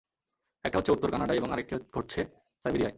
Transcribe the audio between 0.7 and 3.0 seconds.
হচ্ছে উত্তর কানাডায় এবং আরেকটি ঘটছে সাইবেরিয়ায়।